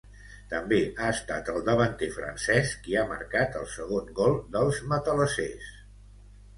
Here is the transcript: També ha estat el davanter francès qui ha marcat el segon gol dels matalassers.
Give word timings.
També 0.53 0.79
ha 1.03 1.09
estat 1.15 1.51
el 1.53 1.59
davanter 1.67 2.09
francès 2.17 2.73
qui 2.87 2.97
ha 2.97 3.05
marcat 3.13 3.61
el 3.63 3.71
segon 3.77 4.13
gol 4.23 4.37
dels 4.59 4.85
matalassers. 4.95 5.75